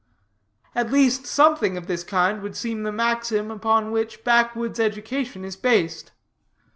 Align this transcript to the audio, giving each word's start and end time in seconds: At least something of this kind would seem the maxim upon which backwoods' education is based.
At 0.73 0.89
least 0.91 1.27
something 1.27 1.77
of 1.77 1.85
this 1.85 2.03
kind 2.03 2.41
would 2.41 2.57
seem 2.57 2.81
the 2.81 2.91
maxim 2.91 3.51
upon 3.51 3.91
which 3.91 4.23
backwoods' 4.23 4.79
education 4.79 5.45
is 5.45 5.55
based. 5.55 6.11